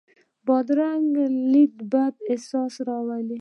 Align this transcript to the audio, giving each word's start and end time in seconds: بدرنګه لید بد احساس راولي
بدرنګه 0.45 1.25
لید 1.51 1.75
بد 1.91 2.13
احساس 2.31 2.73
راولي 2.87 3.29